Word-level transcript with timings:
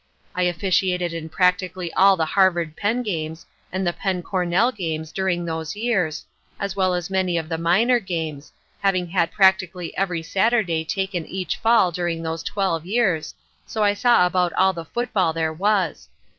I 0.33 0.41
officiated 0.45 1.13
in 1.13 1.29
practically 1.29 1.93
all 1.93 2.17
the 2.17 2.25
Harvard 2.25 2.75
Penn' 2.75 3.03
games 3.03 3.45
and 3.71 3.85
Penn' 3.85 4.23
Cornell 4.23 4.71
games 4.71 5.11
during 5.11 5.45
those 5.45 5.75
years, 5.75 6.25
as 6.59 6.75
well 6.75 6.95
as 6.95 7.11
many 7.11 7.37
of 7.37 7.47
the 7.49 7.59
minor 7.59 7.99
games, 7.99 8.51
having 8.79 9.09
had 9.09 9.31
practically 9.31 9.95
every 9.95 10.23
Saturday 10.23 10.83
taken 10.85 11.27
each 11.27 11.57
fall 11.57 11.91
during 11.91 12.23
those 12.23 12.41
twelve 12.41 12.83
years, 12.83 13.35
so 13.67 13.83
I 13.83 13.93
saw 13.93 14.25
about 14.25 14.53
all 14.53 14.73
the 14.73 14.85
football 14.85 15.33
there 15.33 15.53
was. 15.53 16.09